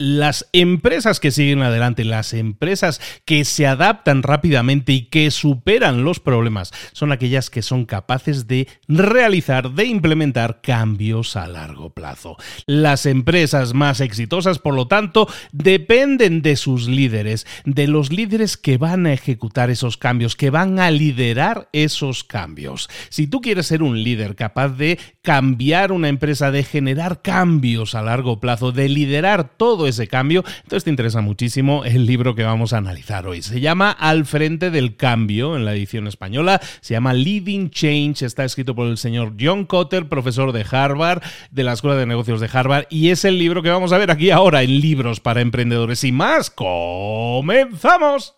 [0.00, 6.20] las empresas que siguen adelante, las empresas que se adaptan rápidamente y que superan los
[6.20, 12.36] problemas, son aquellas que son capaces de realizar, de implementar cambios a largo plazo.
[12.66, 18.78] Las empresas más exitosas, por lo tanto, dependen de sus líderes, de los líderes que
[18.78, 22.88] van a ejecutar esos cambios, que van a liderar esos cambios.
[23.08, 28.02] Si tú quieres ser un líder capaz de cambiar una empresa, de generar cambios a
[28.02, 30.44] largo plazo, de liderar todo ese cambio.
[30.62, 33.42] Entonces te interesa muchísimo el libro que vamos a analizar hoy.
[33.42, 36.60] Se llama Al frente del cambio en la edición española.
[36.80, 38.22] Se llama Leading Change.
[38.22, 42.40] Está escrito por el señor John Cotter, profesor de Harvard, de la Escuela de Negocios
[42.40, 42.86] de Harvard.
[42.90, 46.12] Y es el libro que vamos a ver aquí ahora en Libros para Emprendedores y
[46.12, 46.50] más.
[46.50, 48.37] ¡Comenzamos!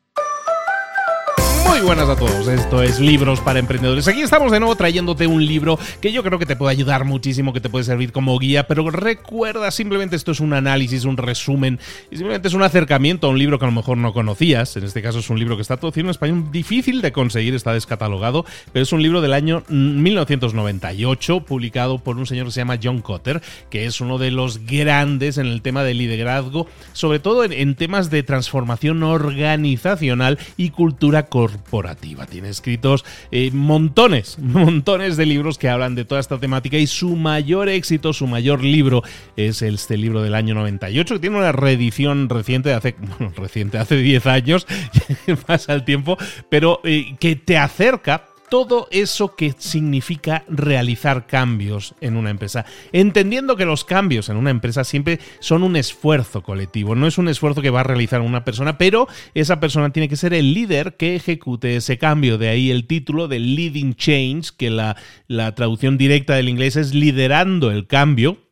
[1.71, 4.05] Muy buenas a todos, esto es Libros para Emprendedores.
[4.09, 7.53] Aquí estamos de nuevo trayéndote un libro que yo creo que te puede ayudar muchísimo,
[7.53, 11.79] que te puede servir como guía, pero recuerda, simplemente esto es un análisis, un resumen,
[12.11, 14.75] y simplemente es un acercamiento a un libro que a lo mejor no conocías.
[14.75, 17.71] En este caso es un libro que está traducido en español, difícil de conseguir, está
[17.71, 22.79] descatalogado, pero es un libro del año 1998, publicado por un señor que se llama
[22.83, 27.45] John Cotter, que es uno de los grandes en el tema del liderazgo, sobre todo
[27.45, 32.25] en, en temas de transformación organizacional y cultura corporativa corporativa.
[32.25, 37.15] Tiene escritos eh, montones, montones de libros que hablan de toda esta temática y su
[37.15, 39.03] mayor éxito, su mayor libro
[39.35, 42.95] es este libro del año 98 que tiene una reedición reciente de hace,
[43.35, 44.67] reciente, hace 10 años,
[45.47, 46.17] pasa el tiempo,
[46.49, 52.65] pero eh, que te acerca todo eso que significa realizar cambios en una empresa.
[52.91, 57.29] Entendiendo que los cambios en una empresa siempre son un esfuerzo colectivo, no es un
[57.29, 60.97] esfuerzo que va a realizar una persona, pero esa persona tiene que ser el líder
[60.97, 62.37] que ejecute ese cambio.
[62.37, 66.93] De ahí el título de Leading Change, que la, la traducción directa del inglés es
[66.93, 68.50] liderando el cambio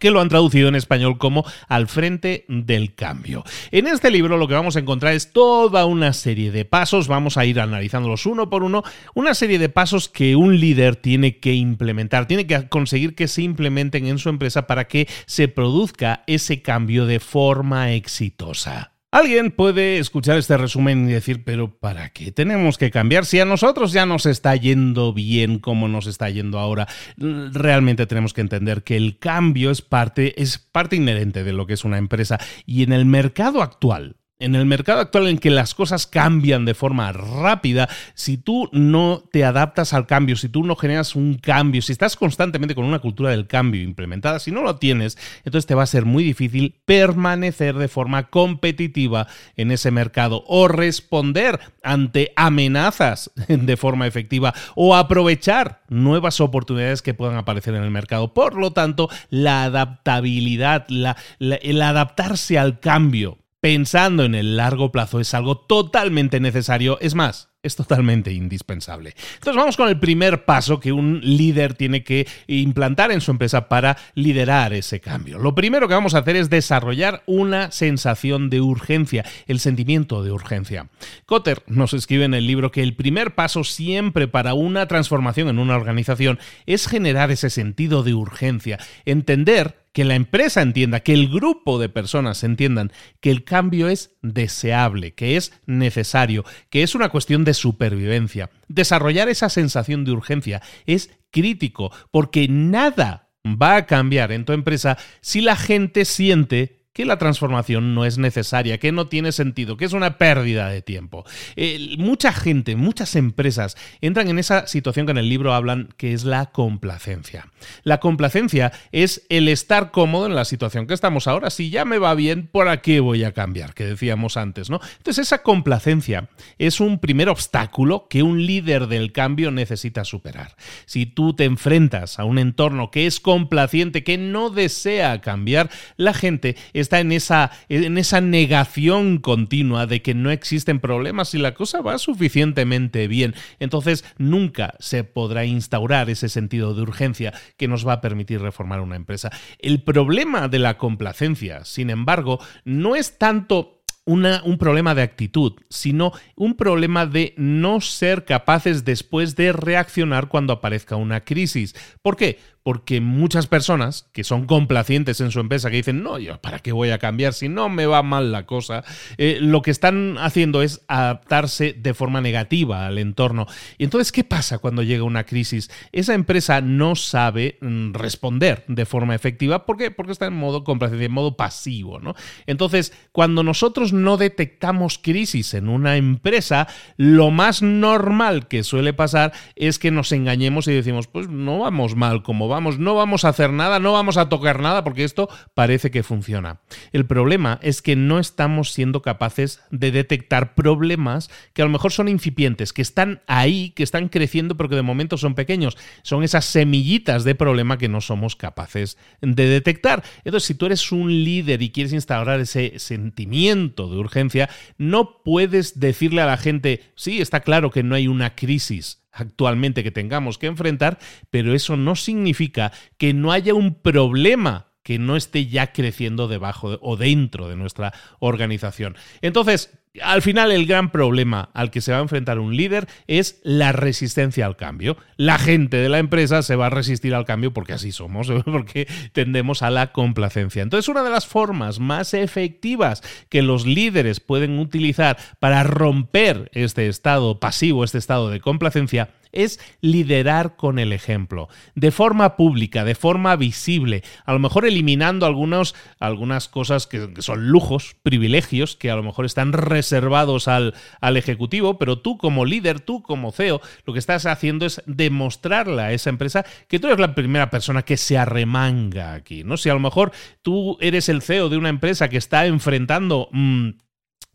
[0.00, 3.44] que lo han traducido en español como Al frente del cambio.
[3.70, 7.36] En este libro lo que vamos a encontrar es toda una serie de pasos, vamos
[7.36, 8.82] a ir analizándolos uno por uno,
[9.14, 13.42] una serie de pasos que un líder tiene que implementar, tiene que conseguir que se
[13.42, 18.91] implementen en su empresa para que se produzca ese cambio de forma exitosa.
[19.14, 23.44] Alguien puede escuchar este resumen y decir, pero ¿para qué tenemos que cambiar si a
[23.44, 26.88] nosotros ya nos está yendo bien como nos está yendo ahora?
[27.18, 31.74] Realmente tenemos que entender que el cambio es parte, es parte inherente de lo que
[31.74, 35.74] es una empresa y en el mercado actual en el mercado actual en que las
[35.74, 40.74] cosas cambian de forma rápida, si tú no te adaptas al cambio, si tú no
[40.74, 44.76] generas un cambio, si estás constantemente con una cultura del cambio implementada, si no lo
[44.76, 50.44] tienes, entonces te va a ser muy difícil permanecer de forma competitiva en ese mercado
[50.48, 57.84] o responder ante amenazas de forma efectiva o aprovechar nuevas oportunidades que puedan aparecer en
[57.84, 58.34] el mercado.
[58.34, 65.34] Por lo tanto, la adaptabilidad, el adaptarse al cambio pensando en el largo plazo es
[65.34, 66.98] algo totalmente necesario.
[67.00, 69.14] Es más, es totalmente indispensable.
[69.34, 73.68] Entonces vamos con el primer paso que un líder tiene que implantar en su empresa
[73.68, 75.38] para liderar ese cambio.
[75.38, 80.32] Lo primero que vamos a hacer es desarrollar una sensación de urgencia, el sentimiento de
[80.32, 80.88] urgencia.
[81.24, 85.60] Cotter nos escribe en el libro que el primer paso siempre para una transformación en
[85.60, 91.28] una organización es generar ese sentido de urgencia, entender que la empresa entienda, que el
[91.28, 97.10] grupo de personas entiendan que el cambio es deseable, que es necesario, que es una
[97.10, 98.50] cuestión de supervivencia.
[98.68, 104.98] Desarrollar esa sensación de urgencia es crítico porque nada va a cambiar en tu empresa
[105.20, 109.84] si la gente siente que la transformación no es necesaria, que no tiene sentido, que
[109.84, 111.24] es una pérdida de tiempo.
[111.56, 116.12] Eh, mucha gente, muchas empresas entran en esa situación que en el libro hablan, que
[116.12, 117.48] es la complacencia.
[117.82, 121.50] La complacencia es el estar cómodo en la situación que estamos ahora.
[121.50, 123.74] Si ya me va bien, ¿por qué voy a cambiar?
[123.74, 124.80] Que decíamos antes, ¿no?
[124.98, 126.28] Entonces esa complacencia
[126.58, 130.56] es un primer obstáculo que un líder del cambio necesita superar.
[130.84, 136.14] Si tú te enfrentas a un entorno que es complaciente, que no desea cambiar, la
[136.14, 141.54] gente está en esa, en esa negación continua de que no existen problemas y la
[141.54, 143.34] cosa va suficientemente bien.
[143.58, 148.80] Entonces nunca se podrá instaurar ese sentido de urgencia que nos va a permitir reformar
[148.80, 149.30] una empresa.
[149.58, 156.12] El problema de la complacencia, sin embargo, no es tanto un problema de actitud, sino
[156.34, 161.74] un problema de no ser capaces después de reaccionar cuando aparezca una crisis.
[162.02, 162.38] ¿Por qué?
[162.62, 166.72] Porque muchas personas que son complacientes en su empresa, que dicen, no, yo, ¿para qué
[166.72, 168.84] voy a cambiar si no me va mal la cosa?
[169.18, 173.46] Eh, lo que están haciendo es adaptarse de forma negativa al entorno.
[173.78, 175.70] Y entonces, ¿qué pasa cuando llega una crisis?
[175.90, 179.66] Esa empresa no sabe mm, responder de forma efectiva.
[179.66, 179.90] ¿Por qué?
[179.90, 182.14] Porque está en modo complacencia, en modo pasivo, ¿no?
[182.46, 189.32] Entonces, cuando nosotros no detectamos crisis en una empresa, lo más normal que suele pasar
[189.56, 193.30] es que nos engañemos y decimos, pues no vamos mal como vamos, no vamos a
[193.30, 196.60] hacer nada, no vamos a tocar nada porque esto parece que funciona.
[196.92, 201.92] El problema es que no estamos siendo capaces de detectar problemas que a lo mejor
[201.92, 205.76] son incipientes, que están ahí, que están creciendo, pero que de momento son pequeños.
[206.02, 210.02] Son esas semillitas de problema que no somos capaces de detectar.
[210.24, 215.80] Entonces, si tú eres un líder y quieres instaurar ese sentimiento de urgencia, no puedes
[215.80, 220.38] decirle a la gente, sí, está claro que no hay una crisis actualmente que tengamos
[220.38, 220.98] que enfrentar,
[221.30, 226.78] pero eso no significa que no haya un problema que no esté ya creciendo debajo
[226.80, 228.96] o dentro de nuestra organización.
[229.20, 233.40] Entonces, al final el gran problema al que se va a enfrentar un líder es
[233.42, 234.96] la resistencia al cambio.
[235.16, 238.88] La gente de la empresa se va a resistir al cambio porque así somos, porque
[239.12, 240.62] tendemos a la complacencia.
[240.62, 246.88] Entonces una de las formas más efectivas que los líderes pueden utilizar para romper este
[246.88, 252.94] estado pasivo, este estado de complacencia, es liderar con el ejemplo, de forma pública, de
[252.94, 258.96] forma visible, a lo mejor eliminando algunos, algunas cosas que, son lujos, privilegios, que a
[258.96, 263.92] lo mejor están reservados al, al ejecutivo, pero tú como líder, tú como CEO, lo
[263.92, 267.96] que estás haciendo es demostrarle a esa empresa que tú eres la primera persona que
[267.96, 269.56] se arremanga aquí, ¿no?
[269.56, 270.12] Si a lo mejor
[270.42, 273.28] tú eres el CEO de una empresa que está enfrentando...
[273.32, 273.70] Mm,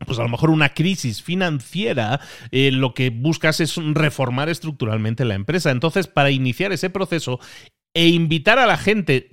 [0.06, 5.34] pues a lo mejor una crisis financiera, eh, lo que buscas es reformar estructuralmente la
[5.34, 5.70] empresa.
[5.70, 7.40] Entonces, para iniciar ese proceso,
[7.94, 9.30] e invitar a la gente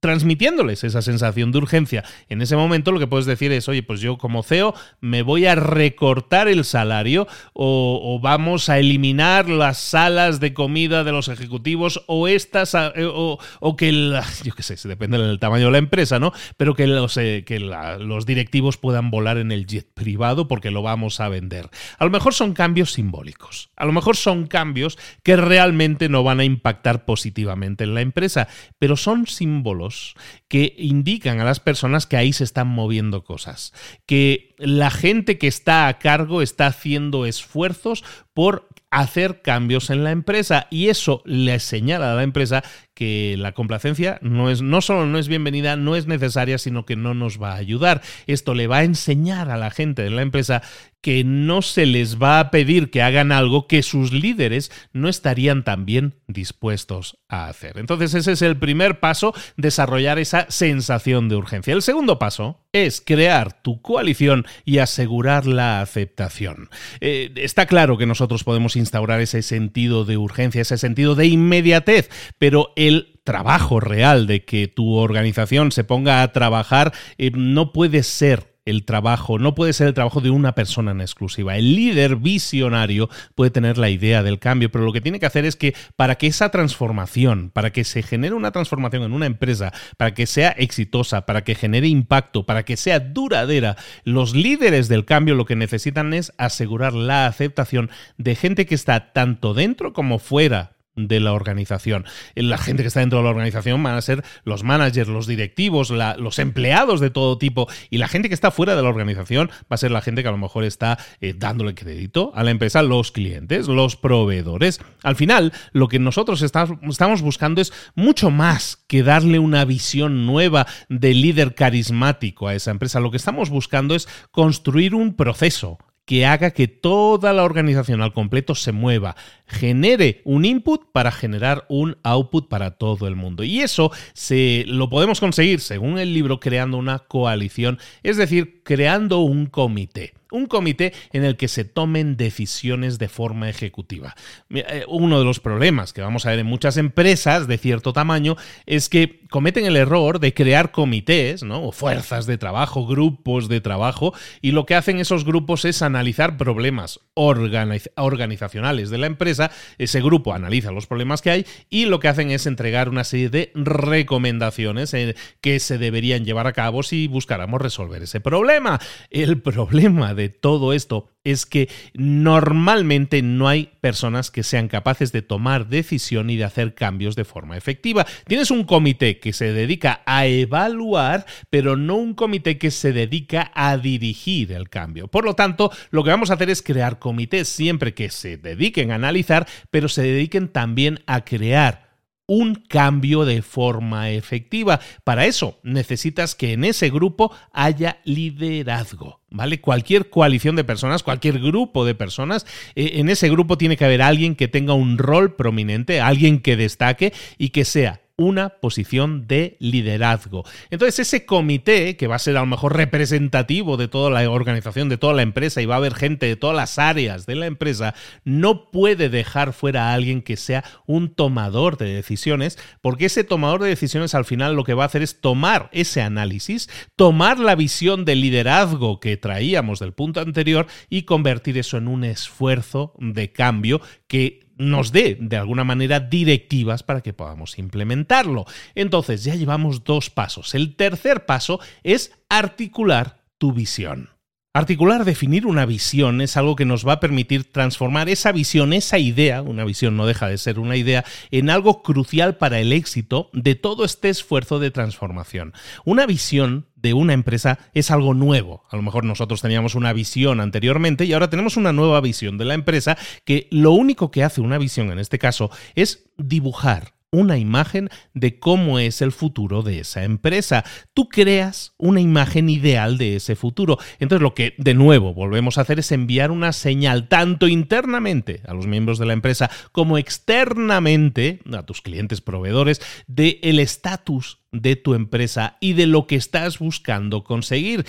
[0.00, 2.04] transmitiéndoles esa sensación de urgencia.
[2.28, 5.46] En ese momento lo que puedes decir es, oye, pues yo como CEO me voy
[5.46, 12.02] a recortar el salario o, vamos a eliminar las salas de comida de los ejecutivos
[12.06, 13.38] o estas, eh, o,
[13.76, 13.92] que,
[14.44, 16.32] yo qué sé, depende del tamaño de la empresa, ¿no?
[16.56, 20.82] Pero que, los, eh, que los directivos puedan volar en el jet privado porque lo
[20.82, 21.68] vamos a vender.
[21.98, 26.40] A lo mejor son cambios simbólicos, a lo mejor son cambios que realmente no van
[26.40, 30.14] a impactar positivamente la empresa, pero son símbolos
[30.48, 33.72] que indican a las personas que ahí se están moviendo cosas,
[34.06, 38.04] que la gente que está a cargo está haciendo esfuerzos
[38.34, 43.52] por hacer cambios en la empresa y eso le señala a la empresa que la
[43.52, 47.40] complacencia no es no solo no es bienvenida, no es necesaria, sino que no nos
[47.40, 48.02] va a ayudar.
[48.26, 50.62] Esto le va a enseñar a la gente de la empresa
[51.00, 55.64] que no se les va a pedir que hagan algo que sus líderes no estarían
[55.64, 57.78] también dispuestos a hacer.
[57.78, 61.72] Entonces ese es el primer paso, desarrollar esa sensación de urgencia.
[61.72, 66.68] El segundo paso es crear tu coalición y asegurar la aceptación.
[67.00, 72.10] Eh, está claro que nosotros podemos instaurar ese sentido de urgencia, ese sentido de inmediatez,
[72.38, 78.02] pero el trabajo real de que tu organización se ponga a trabajar eh, no puede
[78.02, 81.56] ser el trabajo, no puede ser el trabajo de una persona en exclusiva.
[81.56, 85.44] El líder visionario puede tener la idea del cambio, pero lo que tiene que hacer
[85.44, 89.72] es que para que esa transformación, para que se genere una transformación en una empresa,
[89.96, 95.04] para que sea exitosa, para que genere impacto, para que sea duradera, los líderes del
[95.04, 100.18] cambio lo que necesitan es asegurar la aceptación de gente que está tanto dentro como
[100.18, 102.04] fuera de la organización.
[102.34, 105.90] La gente que está dentro de la organización van a ser los managers, los directivos,
[105.90, 107.68] los empleados de todo tipo.
[107.90, 110.28] Y la gente que está fuera de la organización va a ser la gente que
[110.28, 114.80] a lo mejor está eh, dándole crédito a la empresa, los clientes, los proveedores.
[115.02, 120.66] Al final, lo que nosotros estamos buscando es mucho más que darle una visión nueva
[120.88, 123.00] de líder carismático a esa empresa.
[123.00, 125.78] Lo que estamos buscando es construir un proceso
[126.10, 129.14] que haga que toda la organización al completo se mueva,
[129.50, 133.42] genere un input para generar un output para todo el mundo.
[133.42, 139.18] Y eso se lo podemos conseguir, según el libro, creando una coalición, es decir, creando
[139.18, 144.14] un comité un comité en el que se tomen decisiones de forma ejecutiva.
[144.50, 148.36] Eh, uno de los problemas que vamos a ver en muchas empresas de cierto tamaño
[148.66, 151.62] es que cometen el error de crear comités, ¿no?
[151.62, 156.36] O fuerzas de trabajo, grupos de trabajo, y lo que hacen esos grupos es analizar
[156.36, 159.39] problemas organizacionales de la empresa,
[159.78, 163.30] ese grupo analiza los problemas que hay y lo que hacen es entregar una serie
[163.30, 168.80] de recomendaciones eh, que se deberían llevar a cabo si buscáramos resolver ese problema.
[169.10, 175.22] El problema de todo esto es que normalmente no hay personas que sean capaces de
[175.22, 178.06] tomar decisión y de hacer cambios de forma efectiva.
[178.26, 183.50] Tienes un comité que se dedica a evaluar, pero no un comité que se dedica
[183.54, 185.08] a dirigir el cambio.
[185.08, 188.90] Por lo tanto, lo que vamos a hacer es crear comités siempre que se dediquen
[188.90, 189.29] a analizar,
[189.70, 191.90] pero se dediquen también a crear
[192.30, 194.78] un cambio de forma efectiva.
[195.02, 199.60] Para eso necesitas que en ese grupo haya liderazgo, ¿vale?
[199.60, 202.46] Cualquier coalición de personas, cualquier grupo de personas,
[202.76, 206.56] eh, en ese grupo tiene que haber alguien que tenga un rol prominente, alguien que
[206.56, 210.44] destaque y que sea una posición de liderazgo.
[210.68, 214.90] Entonces ese comité, que va a ser a lo mejor representativo de toda la organización,
[214.90, 217.46] de toda la empresa, y va a haber gente de todas las áreas de la
[217.46, 223.24] empresa, no puede dejar fuera a alguien que sea un tomador de decisiones, porque ese
[223.24, 227.38] tomador de decisiones al final lo que va a hacer es tomar ese análisis, tomar
[227.38, 232.92] la visión de liderazgo que traíamos del punto anterior y convertir eso en un esfuerzo
[232.98, 238.44] de cambio que nos dé de alguna manera directivas para que podamos implementarlo.
[238.74, 240.54] Entonces ya llevamos dos pasos.
[240.54, 244.10] El tercer paso es articular tu visión.
[244.52, 248.98] Articular, definir una visión es algo que nos va a permitir transformar esa visión, esa
[248.98, 253.30] idea, una visión no deja de ser una idea, en algo crucial para el éxito
[253.32, 255.54] de todo este esfuerzo de transformación.
[255.84, 258.64] Una visión de una empresa es algo nuevo.
[258.70, 262.44] A lo mejor nosotros teníamos una visión anteriormente y ahora tenemos una nueva visión de
[262.44, 267.38] la empresa que lo único que hace una visión en este caso es dibujar una
[267.38, 270.64] imagen de cómo es el futuro de esa empresa.
[270.94, 273.78] Tú creas una imagen ideal de ese futuro.
[273.98, 278.54] Entonces lo que de nuevo volvemos a hacer es enviar una señal tanto internamente a
[278.54, 284.76] los miembros de la empresa como externamente a tus clientes proveedores de el estatus de
[284.76, 287.84] tu empresa y de lo que estás buscando conseguir.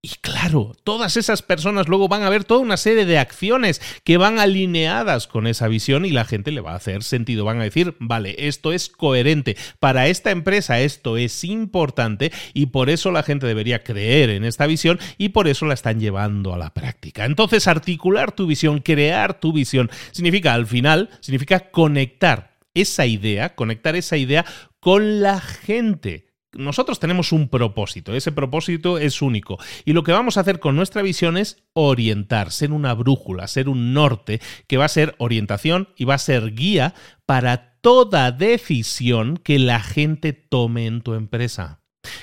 [0.00, 4.16] Y claro, todas esas personas luego van a ver toda una serie de acciones que
[4.16, 7.44] van alineadas con esa visión y la gente le va a hacer sentido.
[7.44, 9.56] Van a decir, vale, esto es coherente.
[9.80, 14.68] Para esta empresa esto es importante y por eso la gente debería creer en esta
[14.68, 17.24] visión y por eso la están llevando a la práctica.
[17.24, 23.96] Entonces, articular tu visión, crear tu visión, significa al final, significa conectar esa idea, conectar
[23.96, 24.44] esa idea
[24.78, 30.36] con la gente nosotros tenemos un propósito, ese propósito es único y lo que vamos
[30.36, 34.86] a hacer con nuestra visión es orientar, ser una brújula, ser un norte que va
[34.86, 36.94] a ser orientación y va a ser guía
[37.26, 41.80] para toda decisión que la gente tome en tu empresa.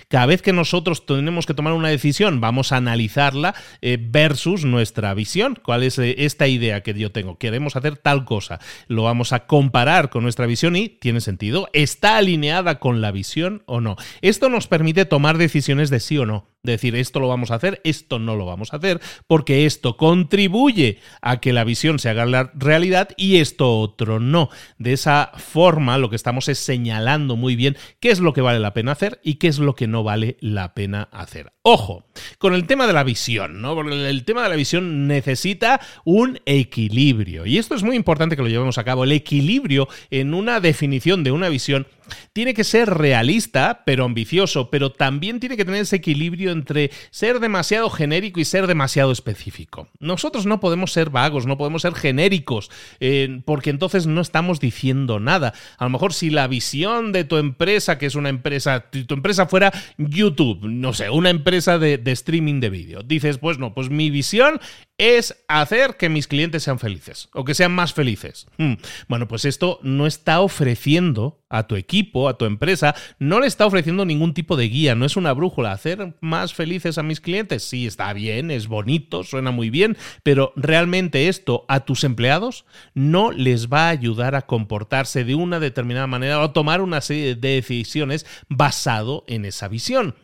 [0.08, 5.14] Cada vez que nosotros tenemos que tomar una decisión, vamos a analizarla eh, versus nuestra
[5.14, 5.60] visión.
[5.62, 7.38] ¿Cuál es eh, esta idea que yo tengo?
[7.38, 8.60] Queremos hacer tal cosa.
[8.88, 11.68] Lo vamos a comparar con nuestra visión y tiene sentido.
[11.74, 13.96] ¿Está alineada con la visión o no?
[14.22, 17.82] Esto nos permite tomar decisiones de sí o no decir esto lo vamos a hacer,
[17.84, 22.26] esto no lo vamos a hacer, porque esto contribuye a que la visión se haga
[22.26, 24.50] la realidad y esto otro no.
[24.78, 28.60] De esa forma lo que estamos es señalando muy bien qué es lo que vale
[28.60, 31.54] la pena hacer y qué es lo que no vale la pena hacer.
[31.62, 32.06] Ojo,
[32.38, 33.76] con el tema de la visión, ¿no?
[33.76, 38.42] Porque el tema de la visión necesita un equilibrio y esto es muy importante que
[38.42, 39.04] lo llevemos a cabo.
[39.04, 41.88] El equilibrio en una definición de una visión
[42.34, 47.40] tiene que ser realista, pero ambicioso, pero también tiene que tener ese equilibrio entre ser
[47.40, 49.88] demasiado genérico y ser demasiado específico.
[50.00, 52.70] Nosotros no podemos ser vagos, no podemos ser genéricos,
[53.00, 55.54] eh, porque entonces no estamos diciendo nada.
[55.78, 59.46] A lo mejor si la visión de tu empresa, que es una empresa, tu empresa
[59.48, 63.90] fuera YouTube, no sé, una empresa de, de streaming de vídeo, dices, pues no, pues
[63.90, 64.60] mi visión
[64.98, 68.48] es hacer que mis clientes sean felices o que sean más felices.
[68.58, 68.74] Hmm.
[69.08, 73.66] Bueno, pues esto no está ofreciendo a tu equipo, a tu empresa, no le está
[73.66, 75.72] ofreciendo ningún tipo de guía, no es una brújula.
[75.72, 80.54] Hacer más felices a mis clientes, sí, está bien, es bonito, suena muy bien, pero
[80.56, 86.08] realmente esto a tus empleados no les va a ayudar a comportarse de una determinada
[86.08, 90.16] manera o a tomar una serie de decisiones basado en esa visión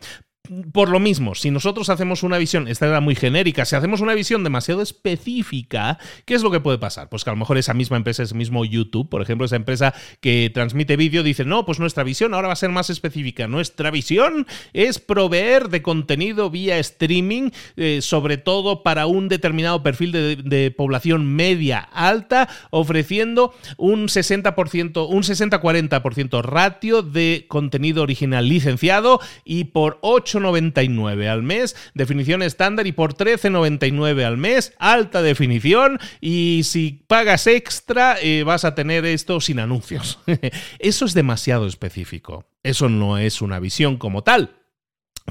[0.74, 4.13] por lo mismo, si nosotros hacemos una visión, esta era muy genérica, si hacemos una
[4.13, 7.08] visión demasiado específica, ¿qué es lo que puede pasar?
[7.08, 9.93] Pues que a lo mejor esa misma empresa, ese mismo YouTube, por ejemplo, esa empresa
[10.20, 13.48] que transmite vídeo, dice, no, pues nuestra visión ahora va a ser más específica.
[13.48, 20.11] Nuestra visión es proveer de contenido vía streaming, eh, sobre todo para un determinado perfil
[20.11, 29.66] de, población media alta, ofreciendo un 60%, un 60-40% ratio de contenido original licenciado y
[29.66, 36.61] por 8 8,99 al mes, definición estándar y por 13,99 al mes, alta definición y
[36.63, 40.19] si pagas extra eh, vas a tener esto sin anuncios.
[40.79, 42.45] Eso es demasiado específico.
[42.63, 44.60] Eso no es una visión como tal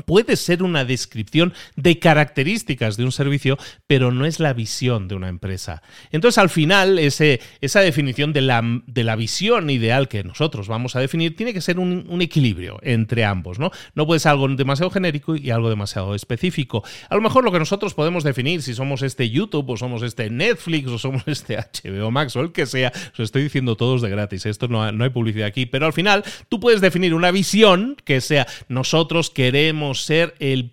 [0.05, 5.15] puede ser una descripción de características de un servicio, pero no es la visión de
[5.15, 5.83] una empresa.
[6.11, 10.97] Entonces, al final, ese, esa definición de la, de la, visión ideal que nosotros vamos
[10.97, 13.71] a definir tiene que ser un, equilibrio entre ambos, ¿no?
[13.95, 16.83] No puede ser algo demasiado genérico y algo demasiado específico.
[17.09, 20.31] A lo mejor lo que nosotros podemos definir, si somos este YouTube o somos este
[20.31, 24.09] Netflix o somos este HBO Max o el que sea, os estoy diciendo todos de
[24.09, 27.97] gratis, esto no, no hay publicidad aquí, pero al final tú puedes definir una visión
[28.05, 30.69] que sea nosotros queremos ser el,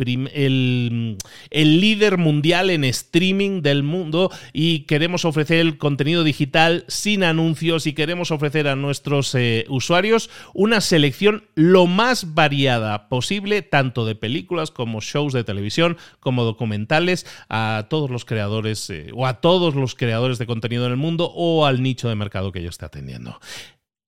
[1.52, 7.88] el, líder mundial en streaming del mundo y queremos ofrecer el contenido digital sin anuncios
[7.88, 14.16] y queremos ofrecer a nuestros eh, usuarios una selección lo más variada posible, tanto de
[14.16, 19.76] películas como shows de televisión, como documentales, a todos los creadores eh, o a todos
[19.76, 22.86] los creadores de contenido en el mundo o al nicho de mercado que yo esté
[22.86, 23.40] atendiendo.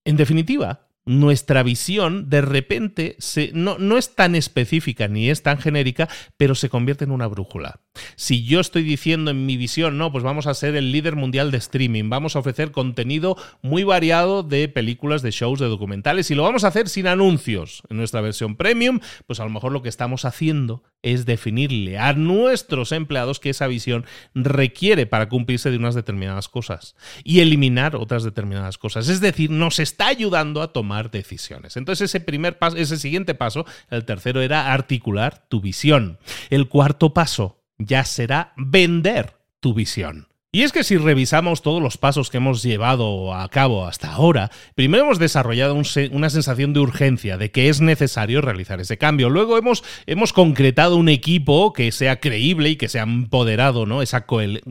[0.06, 5.58] En definitiva, nuestra visión de repente se, no, no, es tan específica ni es tan
[5.58, 7.82] genérica, pero se convierte en una brújula.
[8.16, 11.52] Si yo estoy diciendo en mi visión, no, pues vamos a ser el líder mundial
[11.52, 16.36] de streaming, vamos a ofrecer contenido muy variado de películas, de shows, de documentales y
[16.36, 19.82] lo vamos a hacer sin anuncios en nuestra versión premium, pues a lo mejor lo
[19.82, 25.78] que estamos haciendo es definirle a nuestros empleados que esa visión requiere para cumplirse de
[25.78, 29.08] unas determinadas cosas y eliminar otras determinadas cosas.
[29.08, 31.78] Es decir, nos está ayudando a tomar decisiones.
[31.78, 36.20] Entonces ese primer paso, ese siguiente paso, el tercero era articular tu visión.
[36.50, 40.30] El cuarto paso ya será vender tu visión.
[40.52, 44.50] Y es que si revisamos todos los pasos que hemos llevado a cabo hasta ahora,
[44.74, 45.80] primero hemos desarrollado
[46.12, 49.30] una sensación de urgencia, de que es necesario realizar ese cambio.
[49.30, 54.02] Luego hemos, hemos concretado un equipo que sea creíble y que sea empoderado, ¿no?
[54.02, 54.26] Esa,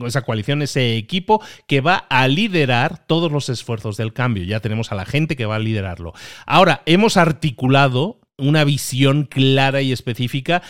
[0.05, 4.43] esa coalición, ese equipo que va a liderar todos los esfuerzos del cambio.
[4.43, 6.11] Ya tenemos a la gente que va a liderarlo.
[6.45, 10.61] Ahora, hemos articulado una visión clara y específica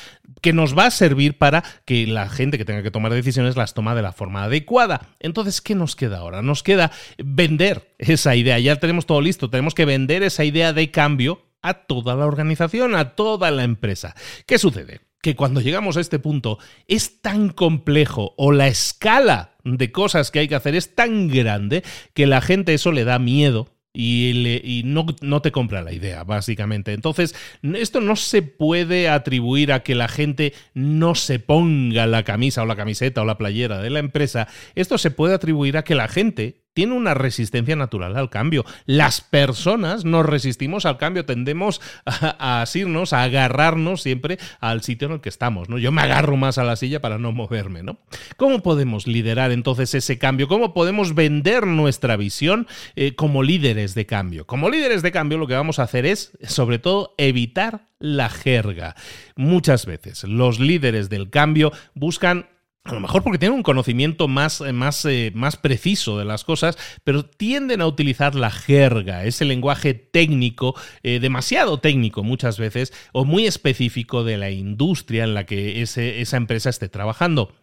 [0.41, 3.73] que nos va a servir para que la gente que tenga que tomar decisiones las
[3.73, 5.07] toma de la forma adecuada.
[5.19, 6.41] Entonces, ¿qué nos queda ahora?
[6.41, 8.59] Nos queda vender esa idea.
[8.59, 12.95] Ya tenemos todo listo, tenemos que vender esa idea de cambio a toda la organización,
[12.95, 14.15] a toda la empresa.
[14.45, 15.01] ¿Qué sucede?
[15.21, 20.39] Que cuando llegamos a este punto es tan complejo o la escala de cosas que
[20.39, 23.67] hay que hacer es tan grande que la gente eso le da miedo
[24.01, 26.93] y, no, no, te compra la idea, básicamente.
[26.93, 32.63] Entonces, esto no se puede atribuir a que la gente no se ponga la camisa
[32.63, 34.47] o la camiseta o la playera de la empresa.
[34.75, 38.63] Esto se puede atribuir a que la gente tiene una resistencia natural al cambio.
[38.85, 45.15] Las personas nos resistimos al cambio, tendemos a, asirnos, a agarrarnos siempre al sitio en
[45.15, 45.77] el que estamos, ¿no?
[45.77, 47.99] Yo me agarro más a la silla para no moverme, ¿no?
[48.37, 50.47] ¿Cómo podemos liderar entonces ese cambio?
[50.47, 52.65] ¿Cómo podemos vender nuestra visión
[52.95, 54.47] eh, como líderes de cambio?
[54.47, 58.95] Como líderes de cambio lo que vamos a hacer es, sobre todo, evitar la jerga.
[59.35, 62.45] Muchas veces los líderes del cambio buscan
[62.83, 66.43] a lo mejor porque tienen un conocimiento más, eh, más, eh, más preciso de las
[66.43, 72.93] cosas, pero tienden a utilizar la jerga, ese lenguaje técnico, eh, demasiado técnico muchas veces,
[73.11, 77.53] o muy específico de la industria en la que esa empresa esté trabajando.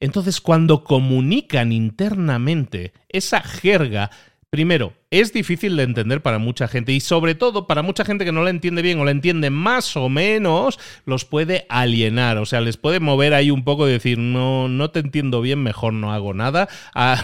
[0.00, 4.10] Entonces, cuando comunican internamente esa jerga,
[4.54, 8.30] Primero, es difícil de entender para mucha gente y sobre todo para mucha gente que
[8.30, 12.60] no la entiende bien o la entiende más o menos, los puede alienar, o sea,
[12.60, 16.12] les puede mover ahí un poco y decir, no, no te entiendo bien, mejor no
[16.12, 16.68] hago nada,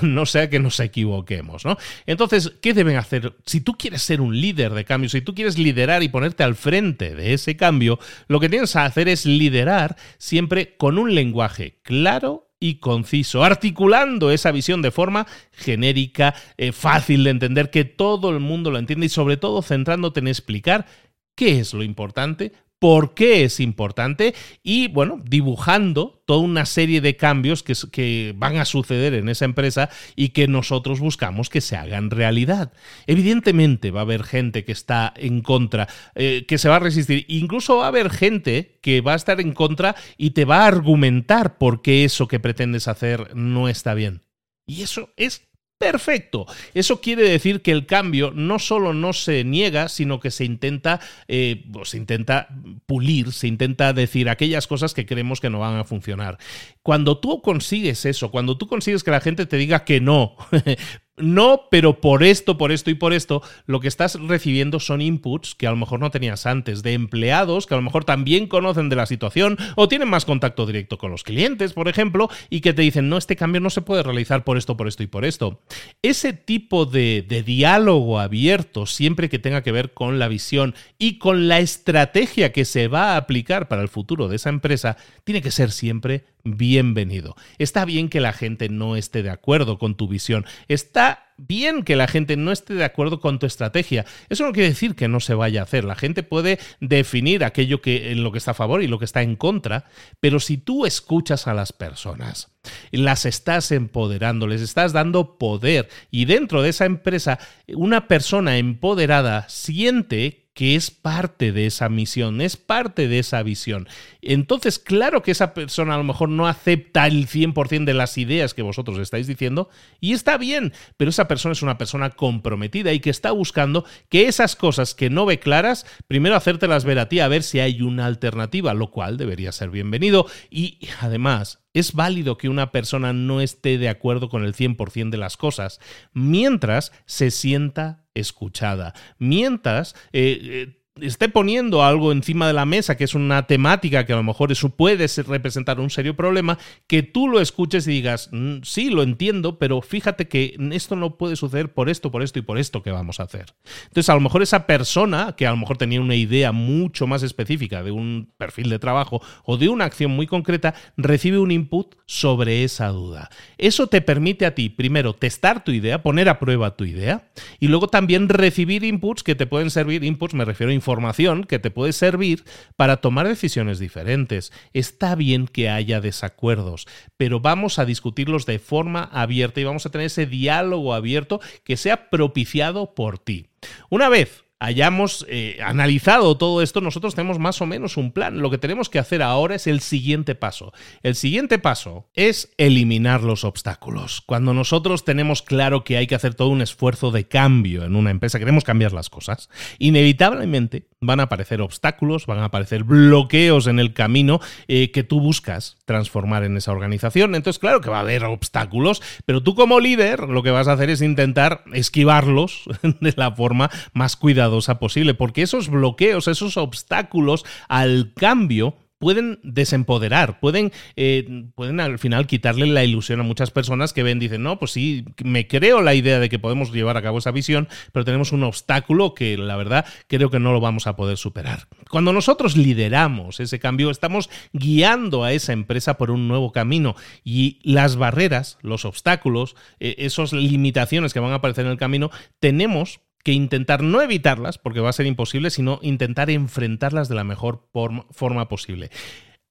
[0.03, 1.79] no sea que nos equivoquemos, ¿no?
[2.05, 3.37] Entonces, ¿qué deben hacer?
[3.47, 6.57] Si tú quieres ser un líder de cambio, si tú quieres liderar y ponerte al
[6.57, 11.79] frente de ese cambio, lo que tienes que hacer es liderar siempre con un lenguaje
[11.85, 18.31] claro y conciso, articulando esa visión de forma genérica, eh, fácil de entender, que todo
[18.31, 20.87] el mundo lo entiende y sobre todo centrándote en explicar
[21.35, 27.15] qué es lo importante, por qué es importante y, bueno, dibujando toda una serie de
[27.15, 32.11] cambios que, van a suceder en esa empresa y que nosotros buscamos que se hagan
[32.11, 32.73] realidad.
[33.07, 37.27] Evidentemente va a haber gente que está en contra, eh, que se va a resistir.
[37.29, 40.67] Incluso va a haber gente que va a estar en contra y te va a
[40.67, 44.23] argumentar por qué eso que pretendes hacer no está bien.
[44.67, 45.50] Y eso es
[45.81, 46.45] Perfecto.
[46.75, 51.01] Eso quiere decir que el cambio no solo no se niega, sino que se intenta,
[51.27, 52.49] eh, se intenta
[52.85, 56.37] pulir, se intenta decir aquellas cosas que creemos que no van a funcionar.
[56.83, 60.37] Cuando tú consigues eso, cuando tú consigues que la gente te diga que no,
[61.23, 65.55] no, pero por esto, por esto y por esto, lo que estás recibiendo son inputs
[65.55, 68.89] que a lo mejor no tenías antes, de empleados que a lo mejor también conocen
[68.89, 72.73] de la situación o tienen más contacto directo con los clientes, por ejemplo, y que
[72.73, 75.25] te dicen, no, este cambio no se puede realizar por esto, por esto y por
[75.25, 75.61] esto.
[76.03, 81.19] Ese tipo de, de diálogo abierto, siempre que tenga que ver con la visión y
[81.19, 85.43] con la estrategia que se va a aplicar para el futuro de esa empresa, tiene
[85.43, 87.37] que ser siempre bienvenido.
[87.59, 90.47] Está bien que la gente no esté de acuerdo con tu visión.
[90.69, 94.05] Está bien que la gente no esté de acuerdo con tu estrategia.
[94.29, 95.85] Eso no quiere decir que no se vaya a hacer.
[95.85, 99.05] La gente puede definir aquello que en lo que está a favor y lo que
[99.05, 99.87] está en contra,
[100.21, 102.49] pero si tú escuchas a las personas,
[102.91, 109.49] las estás empoderando, les estás dando poder y dentro de esa empresa una persona empoderada
[109.49, 113.89] siente que es parte de esa misión, es parte de esa visión.
[114.21, 118.53] Entonces, claro que esa persona a lo mejor no acepta el 100% de las ideas
[118.53, 119.69] que vosotros estáis diciendo,
[120.01, 124.27] y está bien, pero esa persona es una persona comprometida y que está buscando que
[124.27, 127.83] esas cosas que no ve claras, primero hacértelas ver a ti, a ver si hay
[127.83, 130.27] una alternativa, lo cual debería ser bienvenido.
[130.51, 135.17] Y además, es válido que una persona no esté de acuerdo con el 100% de
[135.17, 135.81] las cosas,
[136.13, 138.95] mientras se sienta escuchada.
[139.19, 144.13] Mientras eh, eh, esté poniendo algo encima de la mesa, que es una temática que
[144.13, 148.29] a lo mejor eso puede representar un serio problema, que tú lo escuches y digas,
[148.33, 152.39] mm, sí, lo entiendo, pero fíjate que esto no puede suceder por esto, por esto
[152.39, 153.55] y por esto que vamos a hacer.
[153.85, 157.23] Entonces, a lo mejor esa persona, que a lo mejor tenía una idea mucho más
[157.23, 161.95] específica de un perfil de trabajo o de una acción muy concreta, recibe un input
[162.07, 163.31] sobre esa duda.
[163.59, 167.69] Eso te permite a ti, primero, testar tu idea, poner a prueba tu idea, y
[167.69, 171.71] luego también recibir inputs que te pueden servir, inputs me refiero a información que te
[171.71, 172.45] puede servir
[172.77, 174.53] para tomar decisiones diferentes.
[174.73, 179.91] Está bien que haya desacuerdos, pero vamos a discutirlos de forma abierta y vamos a
[179.91, 183.47] tener ese diálogo abierto que sea propiciado por ti.
[183.91, 188.41] Una vez hayamos eh, analizado todo esto, nosotros tenemos más o menos un plan.
[188.41, 190.73] Lo que tenemos que hacer ahora es el siguiente paso.
[191.03, 194.21] El siguiente paso es eliminar los obstáculos.
[194.21, 198.11] Cuando nosotros tenemos claro que hay que hacer todo un esfuerzo de cambio en una
[198.11, 203.79] empresa, queremos cambiar las cosas, inevitablemente van a aparecer obstáculos, van a aparecer bloqueos en
[203.79, 207.35] el camino eh, que tú buscas transformar en esa organización.
[207.35, 210.73] Entonces, claro que va a haber obstáculos, pero tú como líder lo que vas a
[210.73, 212.65] hacer es intentar esquivarlos
[213.01, 220.41] de la forma más cuidadosa posible, porque esos bloqueos, esos obstáculos al cambio pueden desempoderar,
[220.41, 224.59] pueden, eh, pueden al final quitarle la ilusión a muchas personas que ven, dicen, no,
[224.59, 228.05] pues sí, me creo la idea de que podemos llevar a cabo esa visión, pero
[228.05, 231.67] tenemos un obstáculo que la verdad creo que no lo vamos a poder superar.
[231.89, 237.59] Cuando nosotros lideramos ese cambio, estamos guiando a esa empresa por un nuevo camino y
[237.63, 243.01] las barreras, los obstáculos, eh, esas limitaciones que van a aparecer en el camino, tenemos
[243.23, 247.69] que intentar no evitarlas, porque va a ser imposible, sino intentar enfrentarlas de la mejor
[248.11, 248.91] forma posible.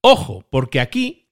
[0.01, 1.29] Ojo, porque aquí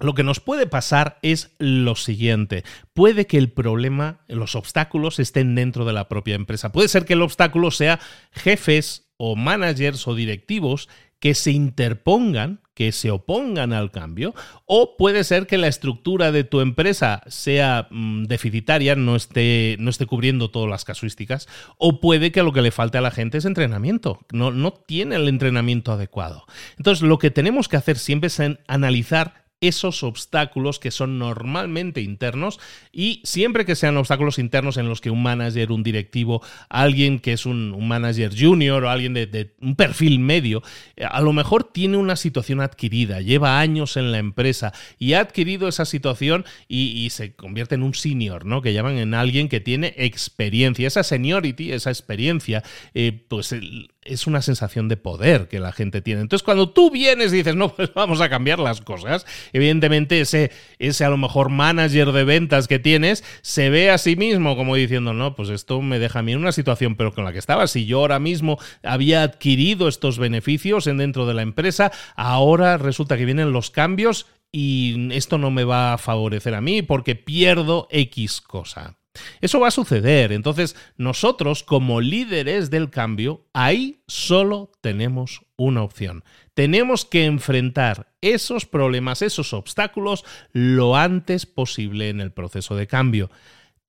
[0.00, 2.64] lo que nos puede pasar es lo siguiente.
[2.94, 6.72] Puede que el problema, los obstáculos estén dentro de la propia empresa.
[6.72, 8.00] Puede ser que el obstáculo sea
[8.32, 15.22] jefes o managers o directivos que se interpongan, que se opongan al cambio, o puede
[15.22, 20.50] ser que la estructura de tu empresa sea mm, deficitaria, no esté, no esté cubriendo
[20.50, 24.20] todas las casuísticas, o puede que lo que le falte a la gente es entrenamiento,
[24.32, 26.46] no, no tiene el entrenamiento adecuado.
[26.78, 32.58] Entonces, lo que tenemos que hacer siempre es analizar esos obstáculos que son normalmente internos
[32.92, 37.32] y siempre que sean obstáculos internos en los que un manager, un directivo, alguien que
[37.34, 40.62] es un, manager junior o alguien de, un perfil medio,
[40.96, 45.20] eh, a lo mejor tiene una situación adquirida, lleva años en la empresa y ha
[45.20, 48.62] adquirido esa situación y, se convierte en un senior, ¿no?
[48.62, 50.86] Que llaman en alguien que tiene experiencia.
[50.86, 52.62] Esa seniority, esa experiencia,
[52.94, 53.52] eh, pues
[54.02, 56.22] es una sensación de poder que la gente tiene.
[56.22, 60.50] Entonces, cuando tú vienes y dices, no, pues vamos a cambiar las cosas, evidentemente ese,
[60.78, 64.74] ese a lo mejor manager de ventas que tienes se ve a sí mismo como
[64.74, 67.38] diciendo, no, pues esto me deja a mí en una situación pero con la que
[67.38, 67.66] estaba.
[67.66, 73.16] Si yo ahora mismo había adquirido estos beneficios en dentro de la empresa, ahora resulta
[73.16, 77.86] que vienen los cambios y esto no me va a favorecer a mí porque pierdo
[77.90, 78.99] X cosa.
[79.40, 80.32] Eso va a suceder.
[80.32, 86.24] Entonces, nosotros como líderes del cambio, ahí solo tenemos una opción.
[86.54, 93.30] Tenemos que enfrentar esos problemas, esos obstáculos, lo antes posible en el proceso de cambio.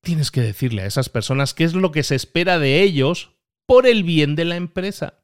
[0.02, 3.32] Tienes que decirle a esas personas qué es lo que se espera de ellos
[3.68, 5.21] por el bien de la empresa.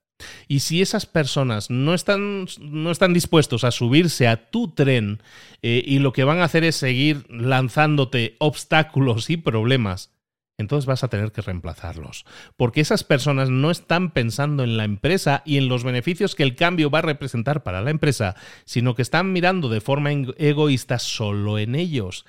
[0.47, 5.21] Y si esas personas no están, no están dispuestos a subirse a tu tren
[5.61, 10.11] eh, y lo que van a hacer es seguir lanzándote obstáculos y problemas,
[10.57, 12.25] entonces vas a tener que reemplazarlos.
[12.55, 16.55] Porque esas personas no están pensando en la empresa y en los beneficios que el
[16.55, 21.59] cambio va a representar para la empresa, sino que están mirando de forma egoísta solo
[21.59, 22.25] en ellos